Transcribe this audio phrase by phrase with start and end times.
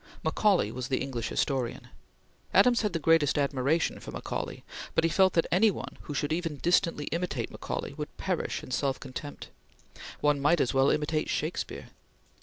[0.23, 1.89] Macaulay was the English historian.
[2.55, 4.63] Adams had the greatest admiration for Macaulay,
[4.95, 8.71] but he felt that any one who should even distantly imitate Macaulay would perish in
[8.71, 9.49] self contempt.
[10.19, 11.89] One might as well imitate Shakespeare.